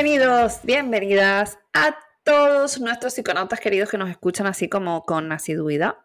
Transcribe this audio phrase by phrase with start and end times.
[0.00, 5.96] Bienvenidos, bienvenidas a todos nuestros psiconautas queridos que nos escuchan así como con asiduidad.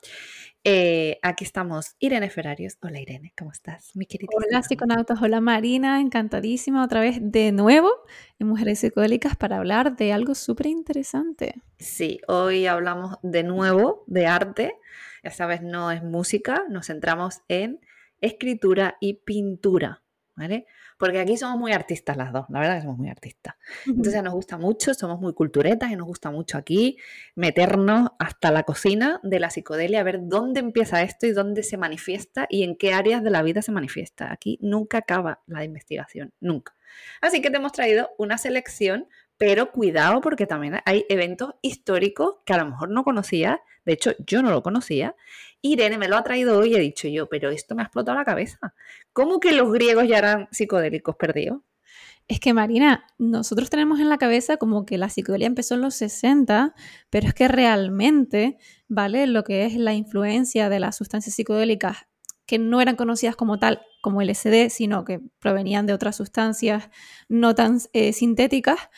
[0.64, 2.80] Eh, aquí estamos, Irene Ferrarios.
[2.82, 3.96] Hola Irene, ¿cómo estás?
[3.96, 4.30] Mi querida.
[4.36, 7.92] Hola psiconautas, hola Marina, encantadísima otra vez de nuevo
[8.40, 11.62] en Mujeres Psicodélicas para hablar de algo súper interesante.
[11.78, 14.76] Sí, hoy hablamos de nuevo de arte.
[15.22, 17.80] Esta vez no es música, nos centramos en
[18.22, 20.02] escritura y pintura.
[20.36, 20.66] ¿Vale?
[21.04, 23.56] Porque aquí somos muy artistas las dos, la verdad que somos muy artistas.
[23.86, 26.98] Entonces nos gusta mucho, somos muy culturetas y nos gusta mucho aquí
[27.36, 31.76] meternos hasta la cocina de la psicodelia, a ver dónde empieza esto y dónde se
[31.76, 34.32] manifiesta y en qué áreas de la vida se manifiesta.
[34.32, 36.74] Aquí nunca acaba la investigación, nunca.
[37.20, 39.10] Así que te hemos traído una selección
[39.46, 44.14] pero cuidado porque también hay eventos históricos que a lo mejor no conocía, de hecho
[44.26, 45.18] yo no lo conocía.
[45.62, 48.18] Irene me lo ha traído hoy y he dicho yo, pero esto me ha explotado
[48.18, 48.74] la cabeza.
[49.12, 51.60] ¿Cómo que los griegos ya eran psicodélicos perdidos?
[52.30, 55.96] Es que Marina, nosotros tenemos en la cabeza como que la psicodelia empezó en los
[55.96, 56.74] 60,
[57.10, 59.28] pero es que realmente, ¿vale?
[59.28, 62.08] Lo que es la influencia de las sustancias psicodélicas
[62.46, 66.90] que no eran conocidas como tal, como LSD, sino que provenían de otras sustancias
[67.30, 68.90] no tan eh, sintéticas,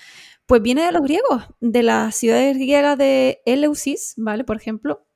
[0.46, 4.44] pues viene de los griegos, de las ciudades griegas de Eleusis, ¿vale?
[4.44, 5.08] Por ejemplo,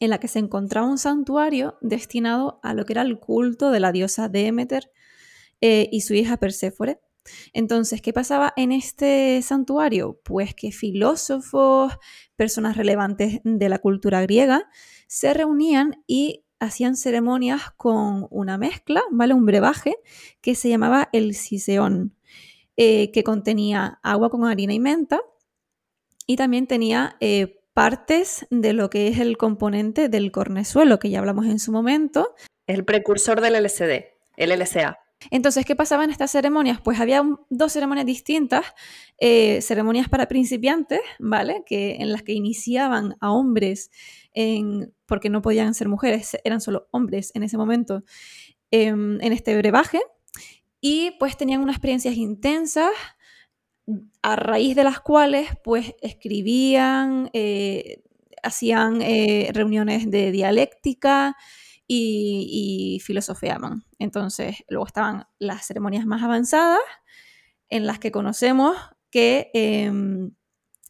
[0.00, 3.80] en la que se encontraba un santuario destinado a lo que era el culto de
[3.80, 4.90] la diosa Demeter
[5.60, 6.98] eh, y su hija Perséfone.
[7.52, 10.20] Entonces, ¿qué pasaba en este santuario?
[10.24, 11.92] Pues que filósofos,
[12.34, 14.68] personas relevantes de la cultura griega,
[15.06, 19.34] se reunían y hacían ceremonias con una mezcla, ¿vale?
[19.34, 19.94] Un brebaje
[20.40, 22.16] que se llamaba el siseón,
[22.84, 25.20] eh, que contenía agua con harina y menta
[26.26, 31.20] y también tenía eh, partes de lo que es el componente del cornezuelo, que ya
[31.20, 32.34] hablamos en su momento.
[32.66, 34.04] El precursor del LSD,
[34.36, 34.98] el LSA.
[35.30, 36.80] Entonces, ¿qué pasaba en estas ceremonias?
[36.80, 38.66] Pues había dos ceremonias distintas,
[39.18, 41.62] eh, ceremonias para principiantes, ¿vale?
[41.64, 43.92] Que, en las que iniciaban a hombres,
[44.34, 48.02] en, porque no podían ser mujeres, eran solo hombres en ese momento,
[48.72, 50.00] em, en este brebaje,
[50.82, 52.90] y pues tenían unas experiencias intensas,
[54.22, 58.02] a raíz de las cuales pues escribían, eh,
[58.42, 61.36] hacían eh, reuniones de dialéctica,
[61.94, 63.84] y, filosofeaban.
[63.98, 66.80] Entonces, luego estaban las ceremonias más avanzadas,
[67.68, 68.76] en las que conocemos
[69.10, 70.32] que, em,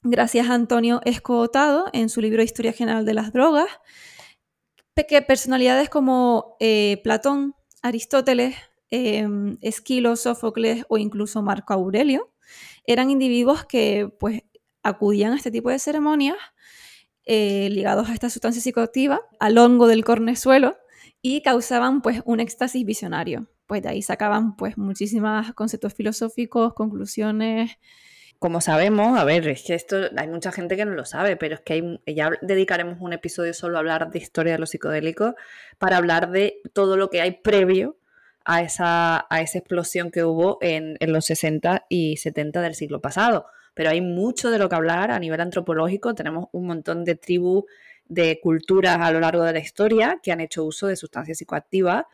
[0.03, 3.69] gracias a Antonio Escotado, en su libro Historia General de las Drogas,
[5.09, 8.55] que personalidades como eh, Platón, Aristóteles,
[8.93, 12.31] em, Esquilo, Sófocles o incluso Marco Aurelio,
[12.87, 14.43] eran individuos que pues
[14.83, 16.37] acudían a este tipo de ceremonias
[17.25, 20.77] eh, ligados a esta sustancia psicoactiva, al hongo del cornezuelo,
[21.23, 23.49] y causaban pues un éxtasis visionario.
[23.67, 27.79] Pues de ahí sacaban pues muchísimos conceptos filosóficos, conclusiones.
[28.39, 31.55] Como sabemos, a ver, es que esto hay mucha gente que no lo sabe, pero
[31.55, 35.35] es que ya dedicaremos un episodio solo a hablar de historia de los psicodélicos
[35.79, 37.97] para hablar de todo lo que hay previo
[38.45, 43.01] a esa, a esa explosión que hubo en, en los 60 y 70 del siglo
[43.01, 43.47] pasado.
[43.75, 47.65] Pero hay mucho de lo que hablar a nivel antropológico, tenemos un montón de tribus
[48.07, 52.05] de culturas a lo largo de la historia que han hecho uso de sustancias psicoactivas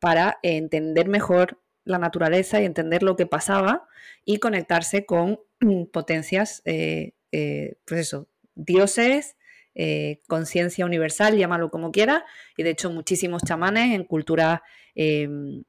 [0.00, 3.86] para entender mejor la naturaleza y entender lo que pasaba
[4.24, 5.40] y conectarse con
[5.92, 9.36] potencias, eh, eh, pues eso, dioses,
[9.74, 12.24] eh, conciencia universal, llámalo como quiera,
[12.56, 14.60] y de hecho muchísimos chamanes en culturas,
[14.94, 15.64] em,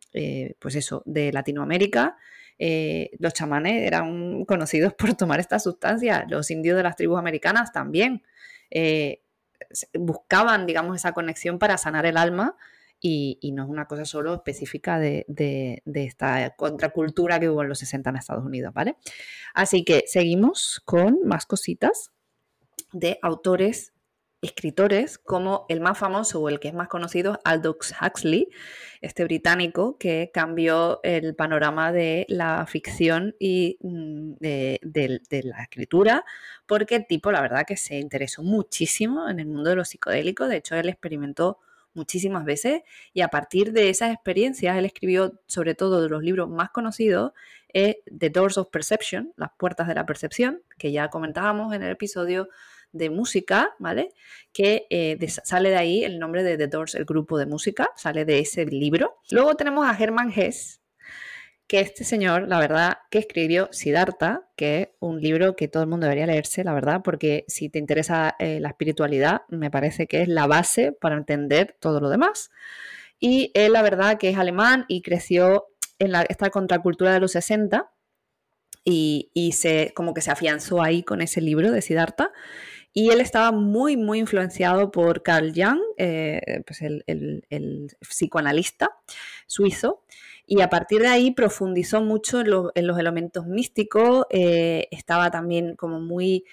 [0.59, 2.17] pues eso, de Latinoamérica,
[3.19, 8.23] los chamanes eran conocidos por tomar esta sustancia, los indios de las tribus americanas también
[9.93, 12.55] buscaban, digamos, esa conexión para sanar el alma
[13.01, 18.11] y, no es una cosa solo específica de, esta contracultura que hubo en los 60
[18.11, 18.95] en Estados Unidos, ¿vale?
[19.53, 22.11] Así que seguimos con más cositas
[22.93, 23.93] de autores
[24.41, 28.49] escritores como el más famoso o el que es más conocido, Aldous Huxley,
[29.01, 36.25] este británico que cambió el panorama de la ficción y mm, de, la escritura,
[36.65, 40.49] porque el tipo, la verdad, que se interesó muchísimo en el mundo de los psicodélicos,
[40.49, 41.59] de hecho, él experimentó
[41.93, 42.83] muchísimas veces
[43.13, 47.33] y a partir de esas experiencias él escribió sobre todo de los libros más conocidos
[47.73, 52.49] The Doors of Perception, las puertas de la percepción, que ya comentábamos en el episodio
[52.91, 54.09] de música, ¿vale?
[54.51, 58.25] Que eh, sale de ahí el nombre de The Doors, el grupo de música, sale
[58.25, 59.17] de ese libro.
[59.29, 60.81] Luego tenemos a Hermann Hesse,
[61.67, 65.89] que este señor, la verdad, que escribió Siddhartha, que es un libro que todo el
[65.89, 70.21] mundo debería leerse, la verdad, porque si te interesa eh, la espiritualidad, me parece que
[70.21, 72.51] es la base para entender todo lo demás.
[73.19, 75.67] Y él, la verdad, que es alemán y creció
[75.99, 77.89] en esta contracultura de los 60
[78.83, 82.31] y, se, como que se afianzó ahí con ese libro de Siddhartha.
[82.93, 88.89] Y él estaba muy, muy influenciado por Carl Jung, eh, pues el, psicoanalista
[89.47, 90.03] suizo,
[90.45, 96.01] y a partir de ahí profundizó mucho en, los elementos místicos, eh, estaba también como
[96.01, 96.43] muy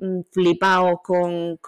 [0.00, 1.58] mm, flipado con,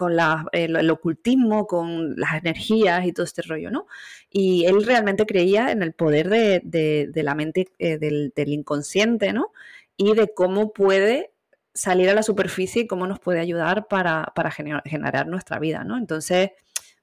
[0.51, 3.87] el, ocultismo, con las energías y todo este rollo, ¿no?
[4.29, 9.53] Y él realmente creía en el poder de, la mente, eh, del, del, inconsciente, ¿no?
[9.95, 11.31] Y de cómo puede
[11.79, 15.97] salir a la superficie y cómo nos puede ayudar para, generar, nuestra vida, ¿no?
[15.97, 16.51] Entonces,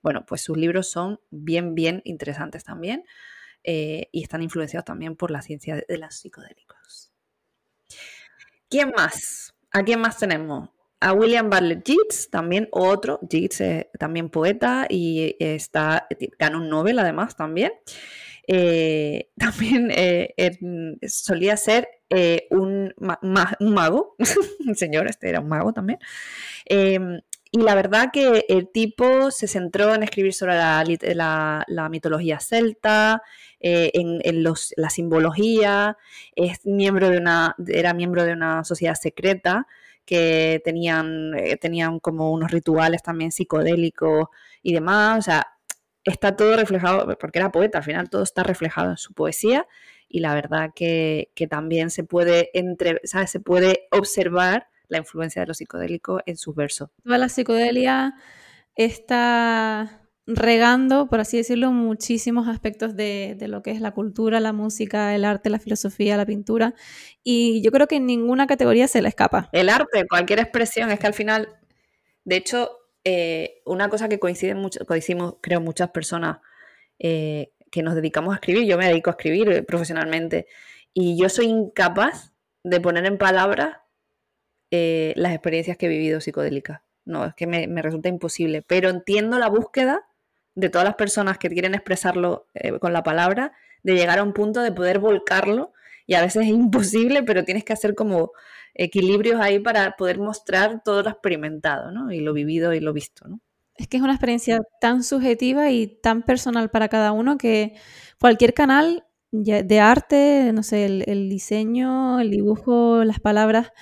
[0.02, 3.04] bueno, pues sus libros son bien, bien interesantes también
[3.64, 7.10] eh, y están influenciados también por la ciencia de, los psicodélicos.
[8.68, 9.54] ¿Quién más?
[9.72, 10.68] ¿A quién más tenemos?
[11.00, 16.06] A William Bartlett Yeats, también otro, Yeats es también poeta y está,
[16.38, 17.72] ganó un Nobel además también.
[18.46, 20.34] Eh, también eh,
[21.08, 22.94] solía ser eh, un,
[23.60, 24.16] mago,
[24.66, 25.98] un señor, este era un mago también.
[26.64, 27.20] Em,
[27.52, 33.22] y la verdad que el tipo se centró en escribir sobre la, mitología celta,
[33.60, 34.42] en,
[34.76, 35.96] la simbología,
[36.34, 39.66] es miembro de una, era miembro de una sociedad secreta
[40.04, 44.28] que tenían, tenían como unos rituales también psicodélicos
[44.62, 45.18] y demás.
[45.20, 45.55] O sea,
[46.06, 49.66] está todo reflejado, porque era poeta, al final todo está reflejado en su poesía
[50.08, 55.54] y la verdad que, también se puede, entre, se puede observar la influencia de lo
[55.54, 56.90] psicodélico en sus versos.
[57.02, 58.14] La psicodelia
[58.76, 65.14] está regando, por así decirlo, muchísimos aspectos de, lo que es la cultura, la música,
[65.14, 66.74] el arte, la filosofía, la pintura,
[67.24, 69.48] y yo creo que en ninguna categoría se le escapa.
[69.52, 71.48] El arte, cualquier expresión, es que al final,
[72.24, 72.70] de hecho,
[73.08, 76.38] eh, una cosa que coincide mucho, coincidimos, creo, muchas personas
[76.98, 80.48] eh, que nos dedicamos a escribir, yo me dedico a escribir eh, profesionalmente,
[80.92, 82.32] y yo soy incapaz
[82.64, 83.76] de poner en palabras
[84.72, 86.82] las experiencias que he vivido psicodélicas.
[87.04, 90.04] No, es que me, resulta imposible, pero entiendo la búsqueda
[90.56, 92.48] de todas las personas que quieren expresarlo
[92.80, 93.52] con la palabra,
[93.84, 95.72] de llegar a un punto de poder volcarlo,
[96.06, 98.32] y a veces es imposible, pero tienes que hacer como
[98.76, 102.12] equilibrios ahí para poder mostrar todo lo experimentado, ¿no?
[102.12, 103.40] Y lo vivido y lo visto, ¿no?
[103.74, 107.74] Es que es una experiencia tan subjetiva y tan personal para cada uno que
[108.18, 113.72] cualquier canal de arte, no sé, el, diseño, el dibujo, las palabras,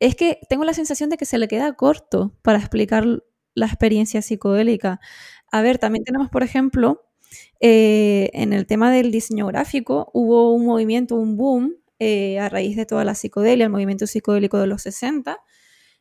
[0.00, 3.04] es que tengo la sensación de que se le queda corto para explicar
[3.54, 5.00] la experiencia psicodélica.
[5.52, 7.02] A ver, también tenemos, por ejemplo,
[7.60, 12.76] eh, en el tema del diseño gráfico, hubo un movimiento, un boom eh, a raíz
[12.76, 15.38] de toda la psicodelia, el movimiento psicodélico de los 60,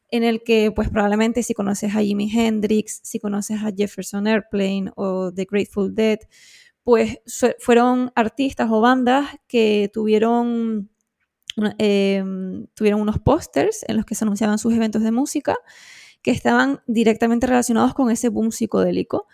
[0.10, 4.92] en el que pues probablemente si conoces a Jimi Hendrix, si conoces a Jefferson Airplane
[4.96, 6.20] o The Grateful Dead,
[6.84, 7.20] pues
[7.60, 10.90] fueron artistas o bandas que tuvieron,
[11.80, 15.58] em, tuvieron unos pósters en los que se anunciaban sus eventos de música
[16.22, 19.28] que estaban directamente relacionados con ese boom psicodélico.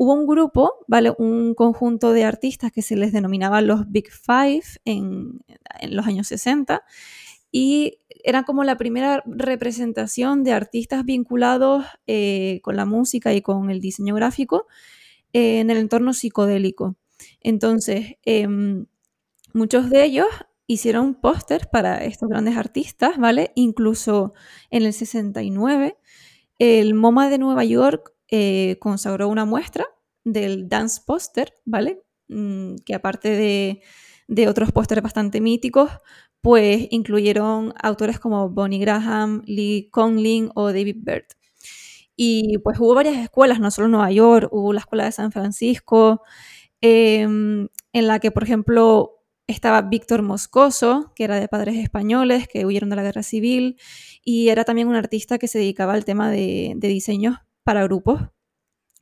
[0.00, 1.12] Hubo un grupo, ¿vale?
[1.18, 5.40] Un conjunto de artistas que se les denominaba los Big Five en,
[5.88, 6.84] los años 60
[7.50, 13.70] y era como la primera representación de artistas vinculados eh, con la música y con
[13.70, 14.68] el diseño gráfico
[15.32, 16.94] eh, en el entorno psicodélico.
[17.40, 18.86] Entonces, em,
[19.52, 20.28] muchos de ellos
[20.68, 23.50] hicieron pósters para estos grandes artistas, ¿vale?
[23.56, 24.32] Incluso
[24.70, 25.96] en el 69,
[26.60, 29.86] el MoMA de Nueva York eh, consagró una muestra
[30.24, 32.02] del dance poster, ¿vale?
[32.28, 33.30] Mm, que aparte
[34.28, 35.90] de, otros pósteres bastante míticos,
[36.42, 41.26] pues incluyeron autores como Bonnie Graham, Lee Conlin o David Bird.
[42.16, 45.32] Y pues hubo varias escuelas, no solo en Nueva York, hubo la escuela de San
[45.32, 46.22] Francisco,
[46.80, 49.14] em, en la que, por ejemplo,
[49.46, 53.78] estaba Víctor Moscoso, que era de padres españoles que huyeron de la guerra civil,
[54.24, 57.36] y era también un artista que se dedicaba al tema de, de diseños
[57.68, 58.22] para grupos,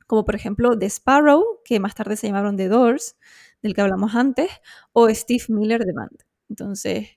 [0.07, 3.15] como por ejemplo The Sparrow, que más tarde se llamaron The Doors,
[3.61, 4.49] del que hablamos antes,
[4.91, 6.25] o Steve Miller de Band.
[6.49, 7.11] Entonces,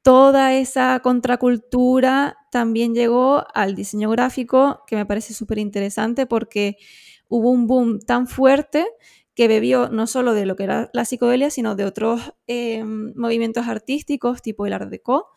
[0.00, 6.78] toda esa contracultura también llegó al diseño gráfico, que me parece súper interesante porque
[7.28, 8.86] hubo un boom tan fuerte
[9.34, 13.68] que bebió no solo de lo que era la psicodelia, sino de otros eh, movimientos
[13.68, 15.28] artísticos tipo el Art Deco,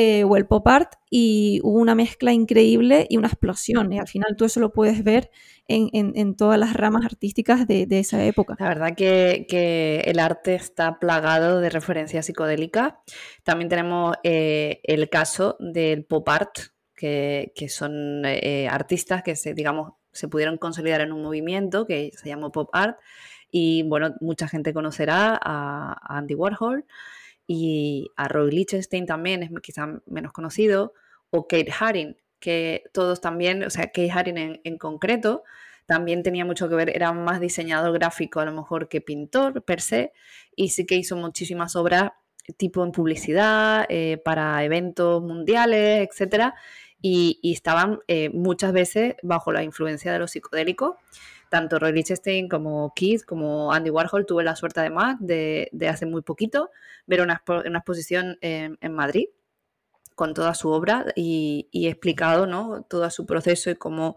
[0.00, 3.92] eh, o el pop art y hubo una mezcla increíble y una explosión.
[3.92, 5.32] Y al final tú eso lo puedes ver
[5.66, 8.54] en, todas las ramas artísticas de, esa época.
[8.60, 12.94] La verdad que, el arte está plagado de referencias psicodélicas.
[13.42, 16.58] También tenemos eh, el caso del pop art,
[16.94, 22.28] que, son eh, artistas que se, digamos, se pudieron consolidar en un movimiento que se
[22.28, 22.98] llamó pop art.
[23.50, 26.84] Y bueno, mucha gente conocerá a Andy Warhol
[27.48, 30.92] y a Roy Lichtenstein también, es quizá menos conocido,
[31.30, 35.42] o Kate Haring, que todos también, o sea, Kate Haring en, en concreto,
[35.86, 39.80] también tenía mucho que ver, era más diseñador gráfico a lo mejor que pintor per
[39.80, 40.12] se,
[40.54, 42.12] y sí que hizo muchísimas obras
[42.56, 46.52] tipo en publicidad, eh, para eventos mundiales, etc.
[47.00, 50.96] Y, estaban eh, muchas veces bajo la influencia de los psicodélicos.
[51.50, 56.22] Tanto Roy Lichtenstein como Keith, como Andy Warhol, tuve la suerte además de, hace muy
[56.22, 56.70] poquito
[57.06, 59.26] ver una, exposición en, Madrid
[60.14, 62.82] con toda su obra y, y explicado ¿no?
[62.82, 64.16] todo su proceso y cómo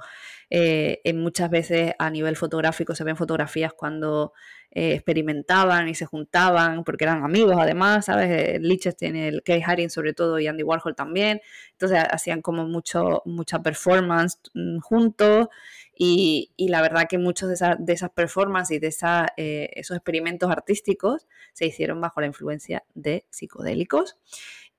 [0.54, 4.34] eh, en muchas veces a nivel fotográfico se ven fotografías cuando
[4.74, 8.60] eh, experimentaban y se juntaban, porque eran amigos además, ¿sabes?
[8.62, 11.42] Lichtenstein, el Kay Haring sobre todo y Andy Warhol también.
[11.72, 15.48] Entonces hacían como mucho, mucha performance mm, juntos
[15.94, 18.96] y, la verdad que muchos de, esas, de esas performances y de
[19.38, 24.18] eh, esos experimentos artísticos se hicieron bajo la influencia de psicodélicos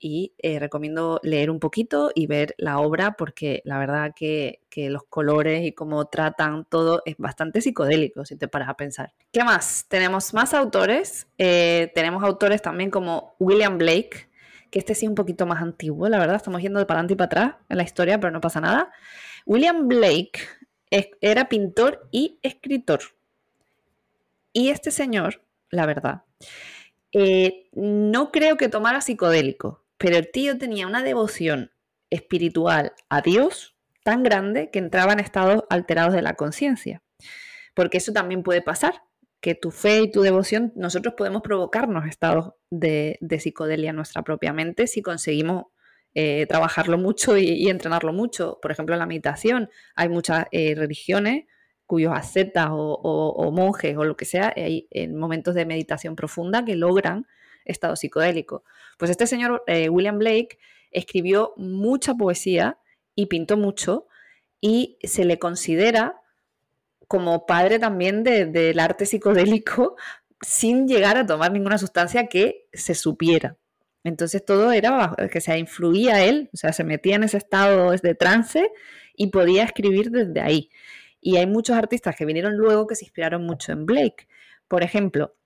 [0.05, 5.05] y eh, recomiendo leer un poquito y ver la obra porque la verdad que, los
[5.05, 9.13] colores y cómo tratan todo es bastante psicodélico si te paras a pensar.
[9.31, 9.87] ¿Qué más?
[9.89, 14.29] Tenemos más autores, eh, tenemos autores también como William Blake,
[14.71, 17.15] que este sí es un poquito más antiguo, la verdad, estamos yendo de para adelante
[17.15, 18.91] y para atrás en la historia, pero no pasa nada.
[19.47, 20.41] William Blake
[21.21, 23.01] era pintor y escritor.
[24.53, 26.23] Y este señor, la verdad,
[27.13, 31.71] eh, no creo que tomara psicodélico pero el tío tenía una devoción
[32.11, 37.05] espiritual a Dios tan grande que entraba en estados alterados de la conciencia.
[37.73, 39.05] Porque eso también puede pasar,
[39.41, 44.53] que tu fe y tu devoción, nosotros podemos provocarnos estados de, psicodelia en nuestra propia
[44.53, 45.67] mente si conseguimos
[46.15, 48.59] eh, trabajarlo mucho y, entrenarlo mucho.
[48.61, 51.45] Por ejemplo, en la meditación hay muchas eh, religiones
[51.87, 56.75] cuyos ascetas o, monjes o lo que sea, hay en momentos de meditación profunda que
[56.75, 57.27] logran
[57.64, 58.64] estado psicodélico.
[58.99, 60.59] Pues este señor eh, William Blake
[60.90, 62.78] escribió mucha poesía
[63.14, 64.07] y pintó mucho
[64.61, 66.21] y se le considera
[67.09, 69.97] como padre también del arte psicodélico
[70.40, 73.57] sin llegar a tomar ninguna sustancia que se supiera.
[74.04, 78.14] Entonces todo era que se influía él, o sea, se metía en ese estado de
[78.14, 78.71] trance
[79.14, 80.71] y podía escribir desde ahí.
[81.21, 84.26] Y hay muchos artistas que vinieron luego que se inspiraron mucho en Blake.
[84.66, 85.37] Por ejemplo,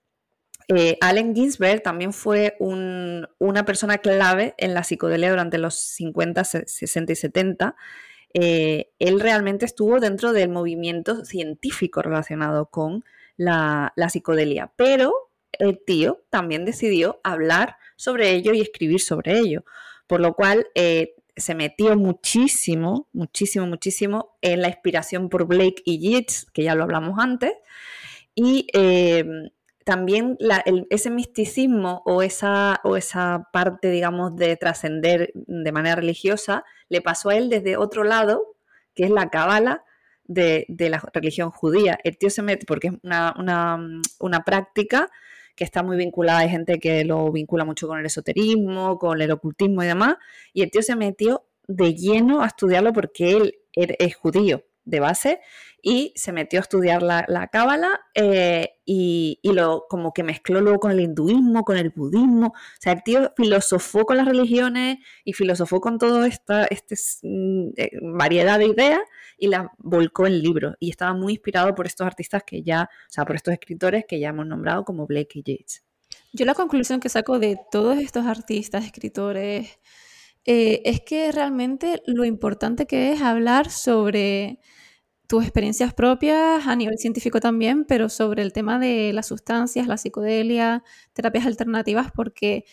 [0.69, 7.13] eh, Allen Ginsberg también fue una persona clave en la psicodelia durante los 50, 60
[7.13, 7.77] y 70.
[8.35, 13.05] Eh, él realmente estuvo dentro del movimiento científico relacionado con
[13.37, 19.65] la, psicodelia, pero el tío también decidió hablar sobre ello y escribir sobre ello,
[20.07, 25.99] por lo cual eh, se metió muchísimo, muchísimo, muchísimo en la inspiración por Blake y
[26.01, 27.53] Yeats, que ya lo hablamos antes,
[28.35, 28.67] y
[29.87, 30.37] también
[30.91, 37.29] ese misticismo o esa, o esa parte, digamos, de trascender de manera religiosa, le pasó
[37.29, 38.57] a él desde otro lado,
[38.97, 39.85] que es la cábala
[40.25, 42.01] de, la religión judía.
[42.03, 45.09] El tío se mete, porque es una, práctica
[45.55, 49.31] que está muy vinculada, hay gente que lo vincula mucho con el esoterismo, con el
[49.31, 50.17] ocultismo y demás,
[50.53, 55.41] y el tío se metió de lleno a estudiarlo porque él es judío de base
[55.89, 60.91] y se metió a estudiar la, cábala eh, y, lo como que mezcló luego con
[60.91, 62.49] el hinduismo, con el budismo.
[62.49, 67.69] O sea, el tío filosofó con las religiones y filosofó con toda esta este, mm,
[67.77, 68.99] eh, variedad de ideas
[69.39, 70.75] y las volcó en libros.
[70.81, 74.19] Y estaba muy inspirado por estos artistas que ya, o sea, por estos escritores que
[74.19, 75.85] ya hemos nombrado como Blake y Yates.
[76.33, 79.79] Yo la conclusión que saco de todos estos artistas, escritores,
[80.47, 84.59] eh, es que realmente lo importante que es hablar sobre
[85.27, 89.97] tus experiencias propias a nivel científico también, pero sobre el tema de las sustancias, la
[89.97, 92.65] psicodelia, terapias alternativas, porque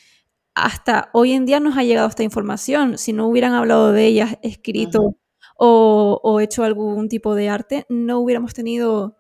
[0.54, 2.98] hasta hoy en día nos ha llegado esta información.
[2.98, 5.18] Si no hubieran hablado de ellas, escrito
[5.58, 9.18] o, hecho algún tipo de arte, no hubiéramos tenido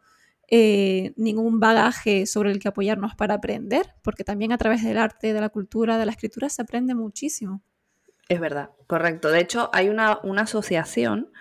[0.49, 5.33] eh, ningún bagaje sobre el que apoyarnos para aprender, porque también a través del arte,
[5.33, 7.63] de la cultura, de la escritura se aprende muchísimo.
[8.29, 9.29] Es verdad, correcto.
[9.29, 11.31] De hecho, hay una, una asociación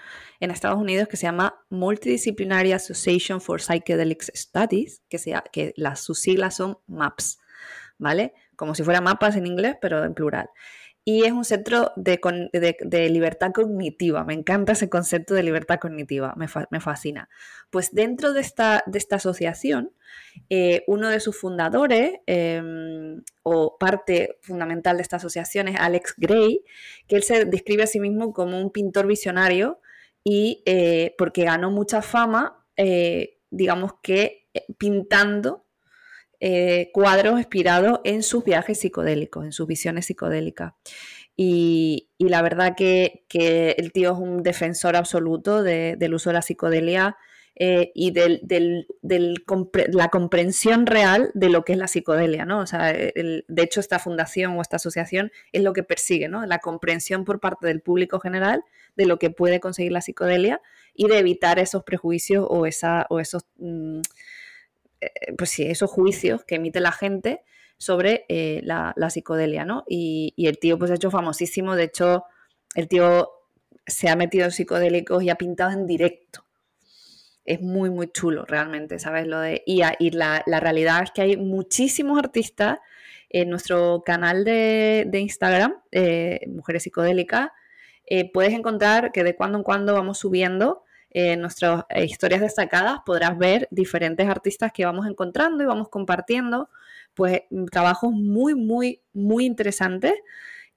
[0.42, 6.00] en Estados Unidos que se llama Multidisciplinary Association for Psychedelic Studies, que, sea, que las,
[6.00, 7.38] sus siglas son MAPS,
[7.96, 8.34] ¿vale?
[8.56, 10.50] Como si fuera mapas en inglés, pero en plural.
[11.04, 14.24] Y es un centro de, libertad cognitiva.
[14.24, 16.48] Me encanta ese concepto de libertad cognitiva, me,
[16.80, 17.28] fascina.
[17.70, 19.92] Pues dentro de esta, de esta asociación,
[20.50, 26.64] eh, uno de sus fundadores em, o parte fundamental de esta asociación es Alex Gray,
[27.06, 29.80] que él se describe a sí mismo como un pintor visionario
[30.24, 35.66] y eh, porque ganó mucha fama, eh, digamos que eh, pintando
[36.92, 40.72] cuadros inspirados en sus viajes psicodélicos, en sus visiones psicodélicas.
[41.36, 43.24] Y, la verdad que,
[43.78, 47.16] el tío es un defensor absoluto del uso de la psicodelia
[47.54, 48.84] y de
[49.92, 52.58] la comprensión real de lo que es la psicodelia, ¿no?
[52.58, 56.44] O sea, de hecho, esta fundación o esta asociación es lo que persigue, ¿no?
[56.44, 58.64] La comprensión por parte del público general
[58.96, 60.60] de lo que puede conseguir la psicodelia
[60.94, 64.00] y de evitar esos prejuicios o, esa, o esos, mm,
[65.00, 67.42] eh, pues sí, esos juicios que emite la gente
[67.82, 69.84] sobre eh, la, psicodelia, ¿no?
[69.88, 72.24] Y, el tío pues ha hecho famosísimo, de hecho,
[72.76, 73.28] el tío
[73.86, 76.44] se ha metido en psicodélicos y ha pintado en directo.
[77.44, 79.26] Es muy, muy chulo realmente, ¿sabes?
[79.26, 79.82] Lo de, y,
[80.12, 82.78] la, realidad es que hay muchísimos artistas
[83.30, 87.48] en nuestro canal de, Instagram, eh, Mujeres Psicodélicas,
[88.14, 90.84] eh, puedes encontrar que de cuando en cuando vamos subiendo
[91.36, 96.70] nuestras historias destacadas, podrás ver diferentes artistas que vamos encontrando y vamos compartiendo
[97.14, 100.14] pues mm, trabajos muy, muy, muy interesantes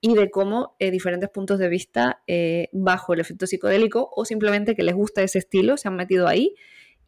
[0.01, 4.75] y de cómo eh, diferentes puntos de vista eh, bajo el efecto psicodélico o simplemente
[4.75, 6.55] que les gusta ese estilo se han metido ahí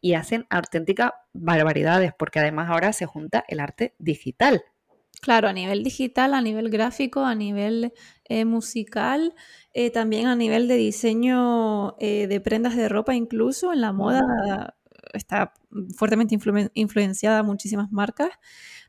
[0.00, 4.62] y hacen auténticas barbaridades, porque además ahora se junta el arte digital.
[5.20, 7.92] Claro, a nivel digital, a nivel gráfico, a nivel
[8.24, 9.34] eh, musical,
[9.92, 14.74] también a nivel de diseño de prendas de ropa, incluso en la moda
[15.12, 15.52] está
[15.96, 16.36] fuertemente
[16.74, 18.30] influenciada muchísimas marcas.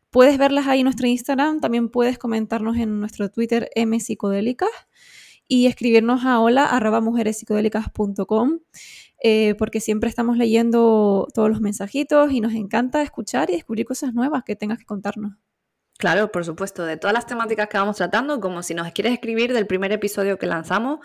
[0.09, 4.69] Puedes verlas ahí en nuestro Instagram, también puedes comentarnos en nuestro Twitter mpsicodélicas
[5.47, 7.01] y escribirnos a hola arroba
[9.21, 14.13] eh, porque siempre estamos leyendo todos los mensajitos y nos encanta escuchar y descubrir cosas
[14.13, 15.33] nuevas que tengas que contarnos.
[15.99, 19.51] Claro, por supuesto, de todas las temáticas que vamos tratando, como si nos quieres escribir
[19.51, 20.99] del primer episodio que lanzamos,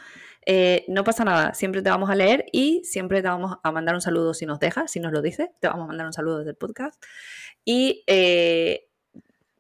[0.46, 3.96] eh, no pasa nada, siempre te vamos a leer y siempre te vamos a mandar
[3.96, 6.38] un saludo si nos dejas, si nos lo dices, te vamos a mandar un saludo
[6.38, 7.02] desde el podcast.
[7.64, 8.86] Y eh,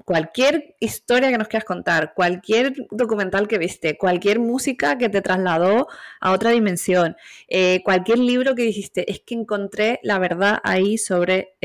[0.04, 5.88] cualquier historia que nos quieras contar, cualquier documental que viste, cualquier música que te trasladó
[6.20, 7.16] a otra dimensión,
[7.48, 11.56] eh, cualquier libro que dijiste, es que encontré la verdad ahí sobre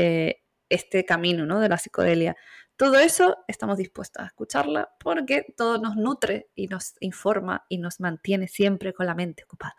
[0.69, 1.59] este camino ¿no?
[1.59, 2.35] de la psicodelia.
[2.79, 7.99] Todo eso estamos dispuestos a escucharla porque todo nos nutre y nos informa y nos
[7.99, 9.75] mantiene siempre con la mente ocupada.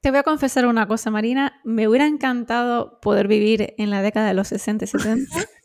[0.00, 1.60] Te voy a confesar una cosa, Marina.
[1.62, 5.30] Me hubiera encantado poder vivir en la década de los 60 y 70.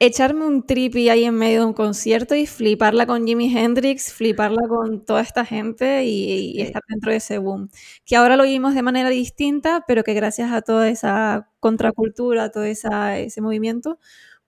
[0.00, 4.68] echarme un trippy ahí en medio de un concierto y fliparla con Jimi Hendrix, fliparla
[4.68, 7.70] con toda esta gente y, estar dentro de ese boom.
[8.04, 12.64] Que ahora lo vimos de manera distinta, pero que gracias a toda esa contracultura, todo
[12.64, 13.98] esa, ese movimiento,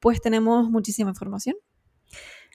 [0.02, 1.56] pues tenemos muchísima información.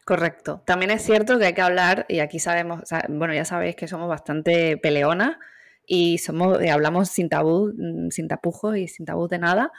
[0.05, 0.61] Correcto.
[0.65, 4.09] También es cierto que hay que hablar, y aquí sabemos, bueno, ya sabéis que somos
[4.09, 5.37] bastante peleonas
[5.85, 9.71] y somos, eh, hablamos sin tabú, mm, sin tapujos y sin tabú de nada.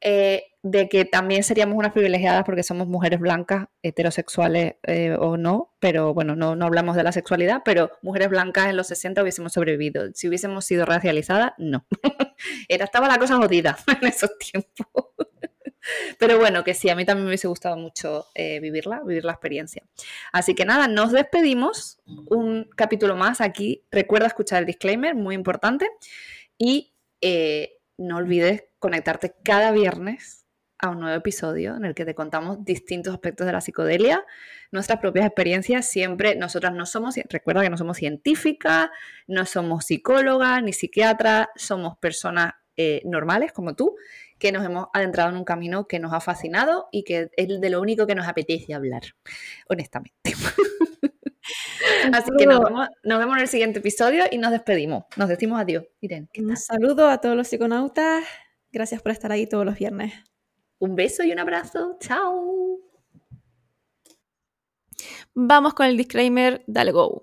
[0.00, 5.74] Eh, de que también seríamos unas privilegiadas porque somos mujeres blancas, heterosexuales eh, o no,
[5.78, 9.52] pero bueno, no, no, hablamos de la sexualidad, pero mujeres blancas en los 60 hubiésemos
[9.52, 10.10] sobrevivido.
[10.14, 11.86] Si hubiésemos sido racializadas, no.
[12.68, 15.31] Era, estaba la cosa jodida en esos tiempos.
[16.18, 19.32] Pero bueno, que sí, a mí también me hubiese gustado mucho eh, vivirla, vivir la
[19.32, 19.82] experiencia.
[20.32, 21.98] Así que nada, nos despedimos.
[22.06, 23.84] Un capítulo más aquí.
[23.90, 25.88] Recuerda escuchar el disclaimer, muy importante.
[26.58, 26.92] Y
[27.98, 30.42] no olvides conectarte cada viernes
[30.82, 34.24] a un nuevo episodio en el que te contamos distintos aspectos de la psicodelia,
[34.72, 35.88] nuestras propias experiencias.
[35.88, 38.90] Siempre, nosotras no somos, recuerda que no somos científicas,
[39.28, 43.94] no somos psicólogas ni psiquiatras, somos personas eh, normales como tú,
[44.42, 47.70] que nos hemos adentrado en un camino que nos ha fascinado y que es de
[47.70, 49.02] lo único que nos apetece hablar,
[49.68, 50.12] honestamente.
[52.12, 52.88] Así que nos vemos,
[53.36, 55.04] en el siguiente episodio y nos despedimos.
[55.16, 55.84] Nos decimos adiós.
[56.00, 58.24] Irene, Un saludo a todos los psiconautas.
[58.72, 60.12] Gracias por estar ahí todos los viernes.
[60.80, 61.96] Un beso y un abrazo.
[62.00, 62.80] Chao.
[65.34, 67.22] Vamos con el disclaimer, dale go.